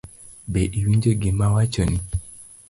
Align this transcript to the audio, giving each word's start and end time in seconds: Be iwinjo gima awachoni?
Be 0.51 0.61
iwinjo 0.79 1.11
gima 1.21 1.45
awachoni? 1.49 1.97